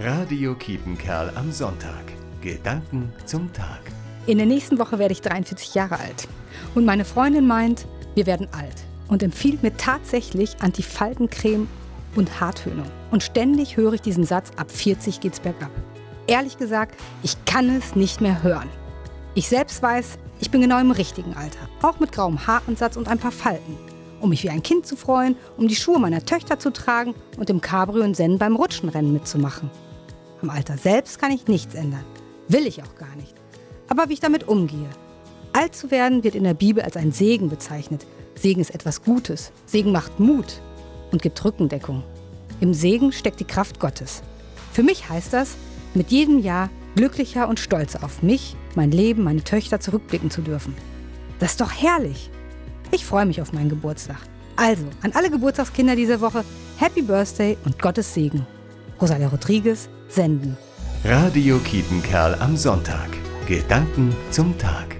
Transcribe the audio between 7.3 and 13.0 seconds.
meint, wir werden alt. Und empfiehlt mir tatsächlich Antifaltencreme und Haartönung.